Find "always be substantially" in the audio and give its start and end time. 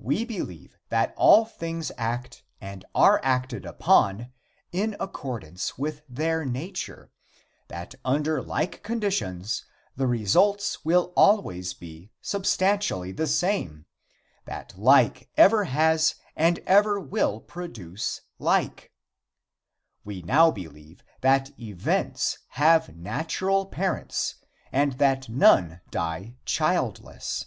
11.14-13.12